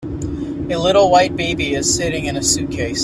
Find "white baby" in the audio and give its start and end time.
1.11-1.75